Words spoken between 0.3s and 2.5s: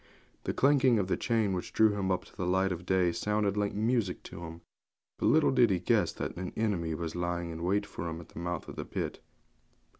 The clanking of the chain which drew him up to the